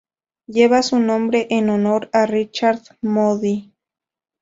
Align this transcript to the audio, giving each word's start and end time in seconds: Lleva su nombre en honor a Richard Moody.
Lleva 0.47 0.81
su 0.81 0.99
nombre 0.99 1.45
en 1.51 1.69
honor 1.69 2.09
a 2.11 2.25
Richard 2.25 2.79
Moody. 3.03 3.71